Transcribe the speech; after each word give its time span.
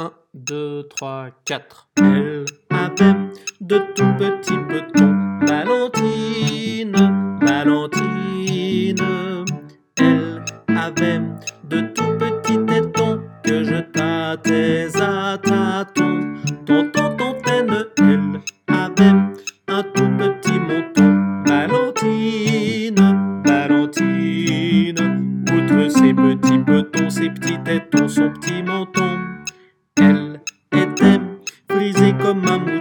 1, 0.00 0.12
2, 0.34 0.84
3, 0.90 1.30
4. 1.44 1.88
Elle 1.96 2.44
avait 2.70 3.14
de 3.60 3.78
tout 3.96 4.14
petits 4.16 4.56
petons. 4.68 5.40
Valentine, 5.44 6.94
Valentine. 7.42 8.96
Elle 9.98 10.44
avait 10.68 11.20
de 11.64 11.80
tout 11.80 12.16
petits 12.16 12.64
tétons 12.66 13.20
que 13.42 13.64
je 13.64 13.80
tâtais 13.92 14.86
à 15.00 15.36
tâtons. 15.38 16.34
Tonton, 16.64 17.16
tontaine, 17.16 17.86
elle 17.98 18.40
avait 18.68 19.16
un 19.66 19.82
tout 19.82 20.10
petit 20.16 20.60
menton. 20.60 21.42
Valentine, 21.44 23.42
Valentine. 23.44 25.44
Outre 25.52 25.88
ses 25.90 26.14
petits 26.14 26.58
petons, 26.58 27.10
ses 27.10 27.30
petits 27.30 27.58
tétons, 27.64 28.06
son 28.06 28.30
petit 28.30 28.62
menton 28.62 29.27
brisé 31.92 32.12
comme 32.18 32.44
un 32.46 32.58
mouton. 32.58 32.77